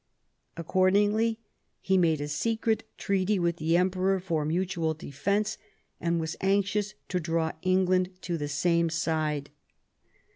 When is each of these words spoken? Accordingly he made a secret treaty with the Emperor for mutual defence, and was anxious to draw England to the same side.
Accordingly 0.57 1.37
he 1.79 1.95
made 1.95 2.21
a 2.21 2.27
secret 2.27 2.89
treaty 2.97 3.37
with 3.37 3.57
the 3.57 3.77
Emperor 3.77 4.19
for 4.19 4.43
mutual 4.45 4.95
defence, 4.95 5.59
and 5.99 6.19
was 6.19 6.35
anxious 6.41 6.95
to 7.09 7.19
draw 7.19 7.51
England 7.61 8.09
to 8.23 8.35
the 8.35 8.47
same 8.49 8.89
side. 8.89 9.51